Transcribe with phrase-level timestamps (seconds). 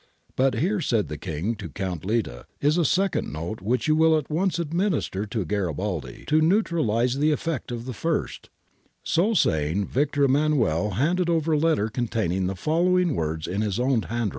[0.35, 4.17] But here, said the King to Count Litta, is a second note which you will
[4.17, 8.49] at once administer to Garibaldi 'to neutralize the effect of the first.'
[9.03, 13.79] So saying Victor Emmanuel handed over a letter containing the following words in his own
[13.79, 14.29] handwriting:—^ See Cavour's letters of these weeks.